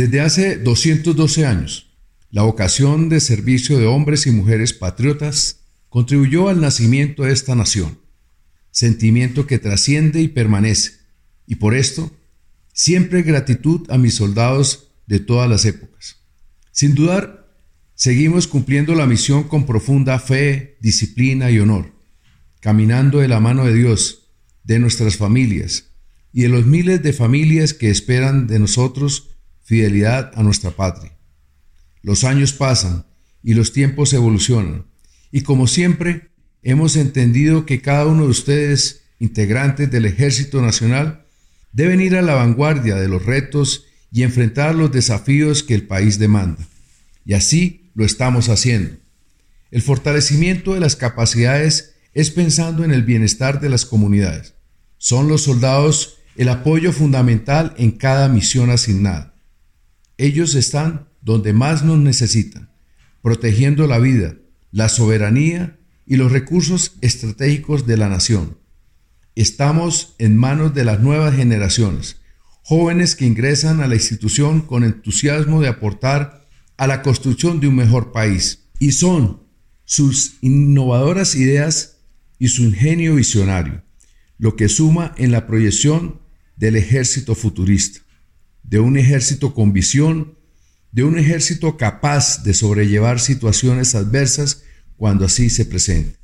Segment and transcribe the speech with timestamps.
[0.00, 1.90] Desde hace 212 años,
[2.30, 7.98] la vocación de servicio de hombres y mujeres patriotas contribuyó al nacimiento de esta nación,
[8.70, 10.92] sentimiento que trasciende y permanece,
[11.46, 12.10] y por esto
[12.72, 16.16] siempre gratitud a mis soldados de todas las épocas.
[16.72, 17.52] Sin dudar,
[17.94, 21.92] seguimos cumpliendo la misión con profunda fe, disciplina y honor,
[22.60, 24.30] caminando de la mano de Dios,
[24.64, 25.90] de nuestras familias
[26.32, 29.29] y de los miles de familias que esperan de nosotros
[29.70, 31.12] fidelidad a nuestra patria.
[32.02, 33.06] Los años pasan
[33.40, 34.86] y los tiempos evolucionan,
[35.30, 36.30] y como siempre,
[36.64, 41.24] hemos entendido que cada uno de ustedes, integrantes del Ejército Nacional,
[41.70, 46.18] deben ir a la vanguardia de los retos y enfrentar los desafíos que el país
[46.18, 46.66] demanda.
[47.24, 48.96] Y así lo estamos haciendo.
[49.70, 54.54] El fortalecimiento de las capacidades es pensando en el bienestar de las comunidades.
[54.98, 59.29] Son los soldados el apoyo fundamental en cada misión asignada.
[60.20, 62.68] Ellos están donde más nos necesitan,
[63.22, 64.36] protegiendo la vida,
[64.70, 68.58] la soberanía y los recursos estratégicos de la nación.
[69.34, 72.16] Estamos en manos de las nuevas generaciones,
[72.62, 76.46] jóvenes que ingresan a la institución con entusiasmo de aportar
[76.76, 78.68] a la construcción de un mejor país.
[78.78, 79.44] Y son
[79.86, 81.96] sus innovadoras ideas
[82.38, 83.84] y su ingenio visionario,
[84.36, 86.20] lo que suma en la proyección
[86.56, 88.00] del ejército futurista,
[88.70, 90.38] de un ejército con visión,
[90.92, 94.62] de un ejército capaz de sobrellevar situaciones adversas
[94.96, 96.16] cuando así se presente.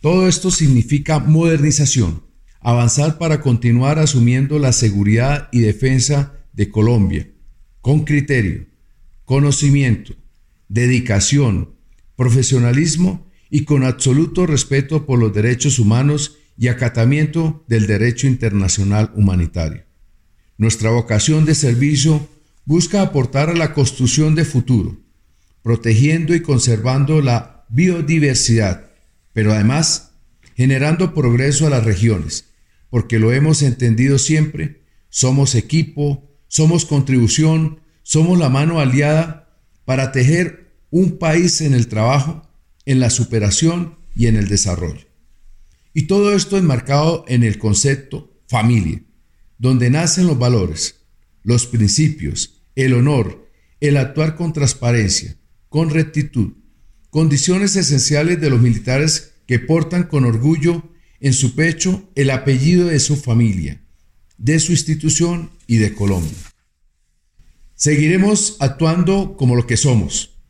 [0.00, 2.22] Todo esto significa modernización,
[2.60, 7.28] avanzar para continuar asumiendo la seguridad y defensa de Colombia,
[7.80, 8.66] con criterio,
[9.24, 10.14] conocimiento,
[10.68, 11.74] dedicación,
[12.14, 19.91] profesionalismo y con absoluto respeto por los derechos humanos y acatamiento del derecho internacional humanitario.
[20.56, 22.28] Nuestra vocación de servicio
[22.64, 24.98] busca aportar a la construcción de futuro,
[25.62, 28.90] protegiendo y conservando la biodiversidad,
[29.32, 30.12] pero además
[30.54, 32.46] generando progreso a las regiones,
[32.90, 40.74] porque lo hemos entendido siempre, somos equipo, somos contribución, somos la mano aliada para tejer
[40.90, 42.48] un país en el trabajo,
[42.84, 45.06] en la superación y en el desarrollo.
[45.94, 49.02] Y todo esto enmarcado en el concepto familia,
[49.62, 51.04] donde nacen los valores,
[51.44, 55.36] los principios, el honor, el actuar con transparencia,
[55.68, 56.54] con rectitud,
[57.10, 60.90] condiciones esenciales de los militares que portan con orgullo
[61.20, 63.80] en su pecho el apellido de su familia,
[64.36, 66.38] de su institución y de Colombia.
[67.76, 70.40] Seguiremos actuando como lo que somos,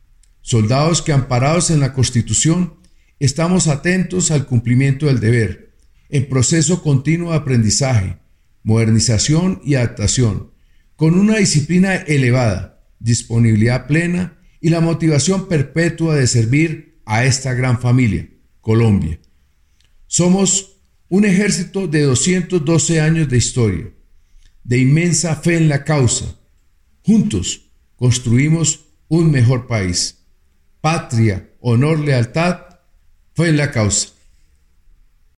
[0.41, 2.79] soldados que amparados en la Constitución
[3.19, 5.75] estamos atentos al cumplimiento del deber,
[6.09, 8.22] en proceso continuo de aprendizaje,
[8.63, 10.51] modernización y adaptación,
[10.95, 17.79] con una disciplina elevada, disponibilidad plena y la motivación perpetua de servir a esta gran
[17.79, 18.29] familia,
[18.61, 19.19] Colombia.
[20.07, 20.77] Somos
[21.09, 23.91] un ejército de 212 años de historia,
[24.63, 26.35] de inmensa fe en la causa.
[27.03, 30.23] Juntos construimos un mejor país.
[30.79, 32.61] Patria, honor, lealtad,
[33.33, 34.12] fue en la causa.